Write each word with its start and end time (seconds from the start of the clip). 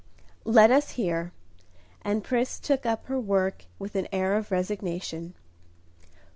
"Let 0.45 0.71
us 0.71 0.93
hear." 0.97 1.31
And 2.01 2.23
Pris 2.23 2.59
took 2.59 2.87
up 2.87 3.05
her 3.05 3.19
work 3.19 3.65
with 3.77 3.95
an 3.95 4.07
air 4.11 4.33
of 4.35 4.49
resignation. 4.49 5.35